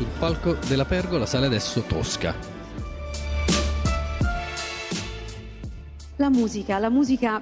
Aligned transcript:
sul 0.00 0.08
palco 0.18 0.56
della 0.66 0.86
Pergola, 0.86 1.26
sale 1.26 1.44
adesso 1.44 1.82
Tosca. 1.82 2.34
La 6.16 6.30
musica, 6.30 6.78
la 6.78 6.88
musica 6.88 7.38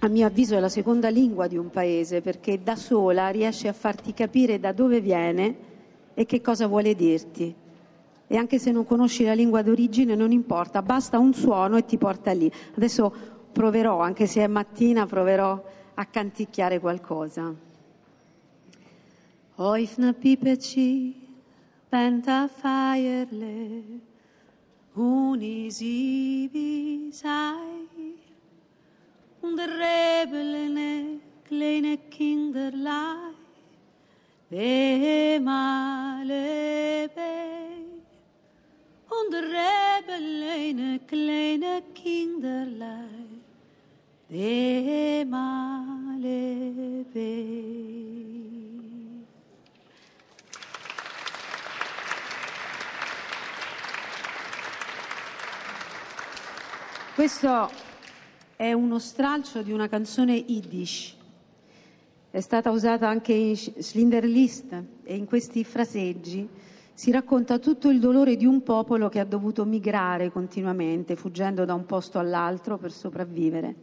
a 0.00 0.08
mio 0.08 0.26
avviso 0.26 0.56
è 0.56 0.58
la 0.58 0.68
seconda 0.68 1.10
lingua 1.10 1.46
di 1.46 1.56
un 1.56 1.70
paese 1.70 2.22
perché 2.22 2.60
da 2.60 2.74
sola 2.74 3.28
riesce 3.28 3.68
a 3.68 3.72
farti 3.72 4.12
capire 4.12 4.58
da 4.58 4.72
dove 4.72 5.00
viene 5.00 5.56
e 6.14 6.26
che 6.26 6.40
cosa 6.40 6.66
vuole 6.66 6.96
dirti. 6.96 7.54
E 8.26 8.36
anche 8.36 8.58
se 8.58 8.72
non 8.72 8.84
conosci 8.84 9.22
la 9.22 9.34
lingua 9.34 9.62
d'origine 9.62 10.16
non 10.16 10.32
importa, 10.32 10.82
basta 10.82 11.20
un 11.20 11.32
suono 11.32 11.76
e 11.76 11.84
ti 11.84 11.98
porta 11.98 12.32
lì. 12.32 12.50
Adesso 12.74 13.14
proverò, 13.52 14.00
anche 14.00 14.26
se 14.26 14.42
è 14.42 14.48
mattina, 14.48 15.06
proverò 15.06 15.64
a 15.94 16.04
canticchiare 16.06 16.80
qualcosa. 16.80 17.54
Oif 19.54 19.98
na 19.98 20.12
pipeci, 20.14 21.28
penta 21.90 22.38
faierle 22.60 23.82
unis 24.96 25.80
ibis 25.82 27.22
ai. 27.24 28.14
Onder 29.42 29.70
rebelen 29.82 31.20
kleine 31.48 31.98
kinderlaai 32.08 33.34
Wemale 34.50 36.46
bij 37.14 37.84
onder 39.08 39.44
rebelen 39.56 41.00
kleine 41.06 41.82
kinderlaai 41.92 43.42
Wemale 44.26 45.44
bij 47.12 47.49
Questo 57.20 57.68
è 58.56 58.72
uno 58.72 58.98
stralcio 58.98 59.60
di 59.60 59.72
una 59.72 59.88
canzone 59.88 60.32
Yiddish. 60.32 61.14
È 62.30 62.40
stata 62.40 62.70
usata 62.70 63.10
anche 63.10 63.34
in 63.34 63.56
Schlinderlist 63.56 64.82
e 65.02 65.16
in 65.16 65.26
questi 65.26 65.62
fraseggi 65.62 66.48
si 66.94 67.10
racconta 67.10 67.58
tutto 67.58 67.90
il 67.90 68.00
dolore 68.00 68.36
di 68.36 68.46
un 68.46 68.62
popolo 68.62 69.10
che 69.10 69.20
ha 69.20 69.26
dovuto 69.26 69.66
migrare 69.66 70.30
continuamente, 70.30 71.14
fuggendo 71.14 71.66
da 71.66 71.74
un 71.74 71.84
posto 71.84 72.18
all'altro 72.18 72.78
per 72.78 72.90
sopravvivere. 72.90 73.74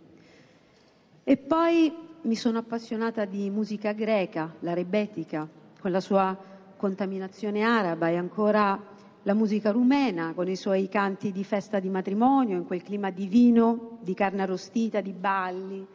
E 1.23 1.37
poi 1.37 1.93
mi 2.23 2.35
sono 2.35 2.57
appassionata 2.57 3.25
di 3.25 3.51
musica 3.51 3.91
greca, 3.91 4.51
la 4.61 4.73
rebetica, 4.73 5.47
con 5.79 5.91
la 5.91 6.01
sua 6.01 6.35
contaminazione 6.75 7.61
araba 7.61 8.09
e 8.09 8.15
ancora 8.15 8.95
la 9.27 9.33
musica 9.33 9.71
rumena 9.71 10.31
con 10.33 10.47
i 10.47 10.55
suoi 10.55 10.87
canti 10.87 11.33
di 11.33 11.43
festa 11.43 11.81
di 11.81 11.89
matrimonio, 11.89 12.55
in 12.55 12.65
quel 12.65 12.81
clima 12.81 13.11
divino, 13.11 13.97
di 14.01 14.13
carne 14.13 14.43
arrostita, 14.43 15.01
di 15.01 15.11
balli, 15.11 15.85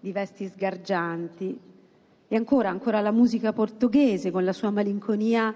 di 0.00 0.12
vesti 0.12 0.46
sgargianti. 0.48 1.60
E 2.26 2.36
ancora, 2.36 2.70
ancora 2.70 3.02
la 3.02 3.10
musica 3.10 3.52
portoghese 3.52 4.30
con 4.30 4.44
la 4.44 4.54
sua 4.54 4.70
malinconia 4.70 5.54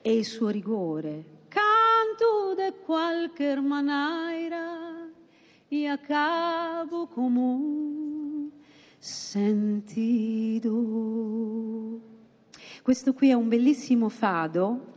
e 0.00 0.16
il 0.16 0.24
suo 0.24 0.48
rigore. 0.48 1.24
Canto 1.48 2.54
de 2.56 2.72
qualche 2.82 3.60
manaira 3.60 5.10
e 5.68 5.86
a 5.86 5.98
cabo 5.98 7.06
común 7.08 8.50
sentido. 8.98 10.70
Questo 12.80 13.12
qui 13.12 13.28
è 13.28 13.34
un 13.34 13.46
bellissimo 13.48 14.08
fado 14.08 14.94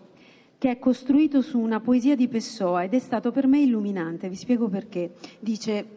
che 0.59 0.69
è 0.69 0.77
costruito 0.77 1.41
su 1.41 1.57
una 1.57 1.79
poesia 1.79 2.15
di 2.15 2.27
Pessoa 2.27 2.83
ed 2.83 2.93
è 2.93 2.99
stato 2.99 3.31
per 3.31 3.47
me 3.47 3.61
illuminante. 3.61 4.27
Vi 4.27 4.35
spiego 4.35 4.67
perché. 4.67 5.15
Dice, 5.39 5.87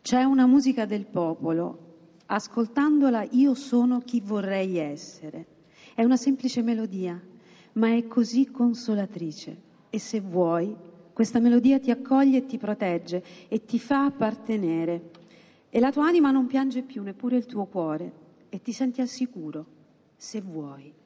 c'è 0.00 0.24
una 0.24 0.46
musica 0.46 0.86
del 0.86 1.04
popolo, 1.04 1.90
ascoltandola 2.26 3.28
io 3.32 3.52
sono 3.52 4.00
chi 4.00 4.20
vorrei 4.20 4.78
essere. 4.78 5.46
È 5.94 6.02
una 6.02 6.16
semplice 6.16 6.62
melodia, 6.62 7.20
ma 7.74 7.94
è 7.94 8.06
così 8.08 8.50
consolatrice 8.50 9.70
e 9.90 9.98
se 9.98 10.20
vuoi, 10.22 10.74
questa 11.12 11.38
melodia 11.38 11.78
ti 11.78 11.90
accoglie 11.90 12.38
e 12.38 12.46
ti 12.46 12.56
protegge 12.56 13.22
e 13.48 13.66
ti 13.66 13.78
fa 13.78 14.06
appartenere. 14.06 15.10
E 15.68 15.78
la 15.78 15.92
tua 15.92 16.06
anima 16.06 16.30
non 16.30 16.46
piange 16.46 16.80
più, 16.80 17.02
neppure 17.02 17.36
il 17.36 17.44
tuo 17.44 17.66
cuore, 17.66 18.12
e 18.48 18.62
ti 18.62 18.72
senti 18.72 19.02
al 19.02 19.08
sicuro, 19.08 19.66
se 20.16 20.40
vuoi. 20.40 21.00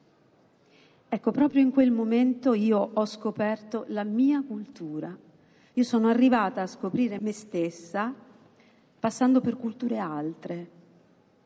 Ecco, 1.09 1.31
proprio 1.31 1.61
in 1.61 1.71
quel 1.71 1.89
momento 1.89 2.53
io 2.53 2.91
ho 2.93 3.05
scoperto 3.05 3.85
la 3.89 4.03
mia 4.03 4.43
cultura. 4.43 5.17
Io 5.73 5.83
sono 5.83 6.09
arrivata 6.09 6.61
a 6.63 6.67
scoprire 6.67 7.17
me 7.21 7.31
stessa 7.31 8.13
passando 8.99 9.39
per 9.39 9.55
culture 9.55 9.99
altre. 9.99 10.71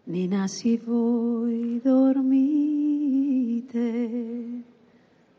Nina 0.05 0.47
si 0.47 0.77
voi 0.77 1.79
dormite, 1.83 2.63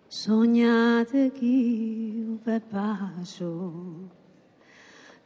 sognate 0.07 1.33
chi 1.33 2.39
ve 2.45 2.61
passo, 2.61 4.09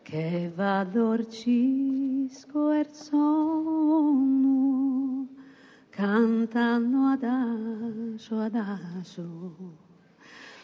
che 0.00 0.50
va 0.54 0.84
dorcisco 0.84 2.70
er 2.70 2.90
sonno 2.90 4.46
cantando 5.96 7.06
adagio 8.16 8.40
adagio 8.40 9.76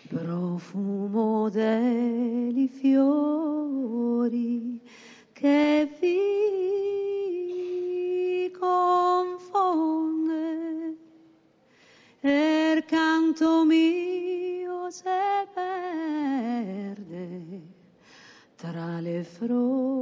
profumo 0.08 1.50
dei 1.50 2.66
fiori 2.66 4.00
che 5.32 5.94
vi 6.00 6.90
confonde. 8.58 9.66
Er 12.20 12.84
canto 12.86 13.64
mio 13.66 14.88
se 14.90 15.46
perde 15.52 17.10
tra 18.56 18.98
le 19.00 19.24
fronde 19.24 20.01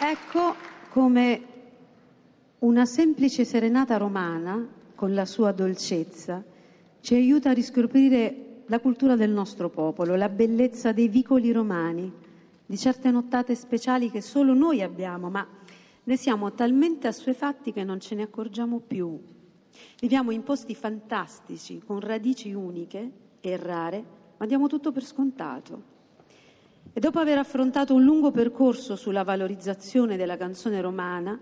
Ecco 0.00 0.54
come 0.90 1.42
una 2.60 2.84
semplice 2.84 3.44
serenata 3.44 3.96
romana, 3.96 4.66
con 4.94 5.14
la 5.14 5.24
sua 5.24 5.52
dolcezza, 5.52 6.42
ci 7.00 7.14
aiuta 7.14 7.50
a 7.50 7.54
riscoprire 7.54 8.62
la 8.66 8.80
cultura 8.80 9.14
del 9.14 9.30
nostro 9.30 9.70
popolo, 9.70 10.16
la 10.16 10.28
bellezza 10.28 10.92
dei 10.92 11.08
vicoli 11.08 11.52
romani, 11.52 12.12
di 12.66 12.76
certe 12.76 13.10
nottate 13.10 13.54
speciali 13.54 14.10
che 14.10 14.20
solo 14.20 14.52
noi 14.52 14.82
abbiamo, 14.82 15.30
ma 15.30 15.46
ne 16.02 16.16
siamo 16.16 16.52
talmente 16.52 17.06
assuefatti 17.06 17.72
che 17.72 17.84
non 17.84 18.00
ce 18.00 18.14
ne 18.14 18.22
accorgiamo 18.22 18.80
più. 18.80 19.18
Viviamo 20.00 20.32
in 20.32 20.42
posti 20.42 20.74
fantastici, 20.74 21.82
con 21.84 22.00
radici 22.00 22.52
uniche 22.52 23.10
e 23.40 23.56
rare, 23.56 24.04
ma 24.38 24.46
diamo 24.46 24.66
tutto 24.66 24.92
per 24.92 25.04
scontato. 25.04 25.93
E 26.92 27.00
dopo 27.00 27.18
aver 27.18 27.38
affrontato 27.38 27.94
un 27.94 28.04
lungo 28.04 28.30
percorso 28.30 28.96
sulla 28.96 29.24
valorizzazione 29.24 30.16
della 30.16 30.36
canzone 30.36 30.80
romana, 30.80 31.38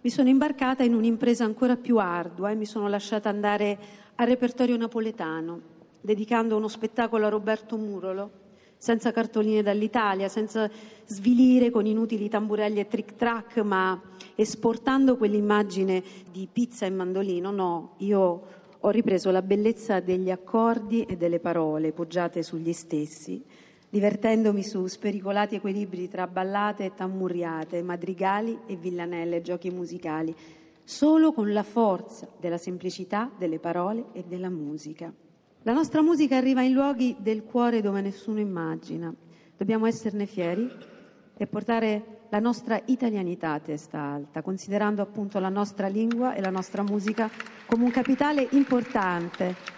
mi 0.00 0.10
sono 0.10 0.28
imbarcata 0.28 0.84
in 0.84 0.94
un'impresa 0.94 1.44
ancora 1.44 1.76
più 1.76 1.98
ardua 1.98 2.50
e 2.50 2.54
mi 2.54 2.64
sono 2.64 2.88
lasciata 2.88 3.28
andare 3.28 3.78
al 4.14 4.26
repertorio 4.26 4.76
napoletano, 4.76 5.60
dedicando 6.00 6.56
uno 6.56 6.68
spettacolo 6.68 7.26
a 7.26 7.28
Roberto 7.28 7.76
Murolo, 7.76 8.30
senza 8.78 9.10
cartoline 9.10 9.62
dall'Italia, 9.62 10.28
senza 10.28 10.70
svilire 11.06 11.70
con 11.70 11.86
inutili 11.86 12.28
tamburelli 12.28 12.78
e 12.78 12.86
trick-track, 12.86 13.58
ma 13.58 14.00
esportando 14.34 15.16
quell'immagine 15.16 16.02
di 16.30 16.48
pizza 16.50 16.86
e 16.86 16.90
mandolino. 16.90 17.50
No, 17.50 17.94
io 17.98 18.42
ho 18.78 18.90
ripreso 18.90 19.30
la 19.30 19.42
bellezza 19.42 20.00
degli 20.00 20.30
accordi 20.30 21.02
e 21.02 21.16
delle 21.16 21.40
parole 21.40 21.92
poggiate 21.92 22.42
sugli 22.42 22.72
stessi, 22.72 23.42
divertendomi 23.88 24.62
su 24.62 24.86
spericolati 24.86 25.56
equilibri 25.56 26.08
tra 26.08 26.26
ballate 26.26 26.84
e 26.84 26.94
tammurriate, 26.94 27.82
madrigali 27.82 28.58
e 28.66 28.76
villanelle, 28.76 29.42
giochi 29.42 29.70
musicali, 29.70 30.34
solo 30.82 31.32
con 31.32 31.52
la 31.52 31.62
forza 31.62 32.28
della 32.38 32.58
semplicità 32.58 33.30
delle 33.36 33.58
parole 33.58 34.06
e 34.12 34.24
della 34.26 34.50
musica. 34.50 35.12
La 35.62 35.72
nostra 35.72 36.02
musica 36.02 36.36
arriva 36.36 36.62
in 36.62 36.72
luoghi 36.72 37.16
del 37.18 37.42
cuore 37.42 37.80
dove 37.80 38.00
nessuno 38.00 38.38
immagina. 38.38 39.12
Dobbiamo 39.56 39.86
esserne 39.86 40.26
fieri 40.26 40.70
e 41.36 41.46
portare 41.46 42.16
la 42.30 42.38
nostra 42.38 42.80
italianità 42.86 43.52
a 43.52 43.60
testa 43.60 44.00
alta, 44.00 44.42
considerando 44.42 45.02
appunto 45.02 45.38
la 45.38 45.48
nostra 45.48 45.88
lingua 45.88 46.34
e 46.34 46.40
la 46.40 46.50
nostra 46.50 46.82
musica 46.82 47.30
come 47.66 47.84
un 47.84 47.90
capitale 47.90 48.46
importante 48.52 49.76